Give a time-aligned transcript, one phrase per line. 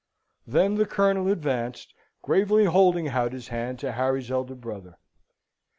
[0.47, 1.93] Then the Colonel advanced,
[2.23, 4.97] gravely holding out his hand to Harry's elder brother.